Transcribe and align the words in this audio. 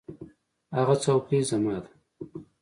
هغه 0.75 0.95
څوکۍ 1.03 1.39
زما 1.49 1.77
ده. 1.83 1.91